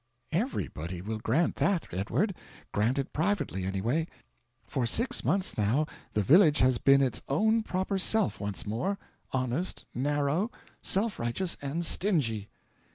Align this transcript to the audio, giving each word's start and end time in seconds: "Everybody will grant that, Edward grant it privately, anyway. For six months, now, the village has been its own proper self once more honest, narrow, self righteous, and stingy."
"Everybody 0.31 0.99
will 0.99 1.19
grant 1.19 1.57
that, 1.57 1.85
Edward 1.91 2.33
grant 2.71 2.97
it 2.97 3.13
privately, 3.13 3.65
anyway. 3.65 4.07
For 4.65 4.87
six 4.87 5.23
months, 5.23 5.59
now, 5.59 5.85
the 6.13 6.23
village 6.23 6.57
has 6.57 6.79
been 6.79 7.03
its 7.03 7.21
own 7.29 7.61
proper 7.61 7.99
self 7.99 8.39
once 8.39 8.65
more 8.65 8.97
honest, 9.31 9.85
narrow, 9.93 10.49
self 10.81 11.19
righteous, 11.19 11.55
and 11.61 11.85
stingy." 11.85 12.49